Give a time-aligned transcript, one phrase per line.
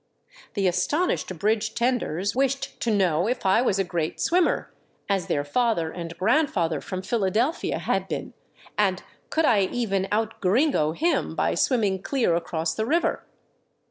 [0.55, 4.73] The astonished bridge tenders wished to know if I was a great swimmer,
[5.07, 8.33] as their father and grandfather from Phila delphia had been,
[8.79, 13.23] and could I even out gringo him by swimming clear across the river.